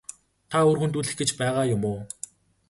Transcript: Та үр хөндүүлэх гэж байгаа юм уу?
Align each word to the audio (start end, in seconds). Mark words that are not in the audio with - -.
Та 0.49 0.57
үр 0.69 0.77
хөндүүлэх 0.81 1.15
гэж 1.19 1.29
байгаа 1.39 1.65
юм 1.75 1.81
уу? 1.91 1.99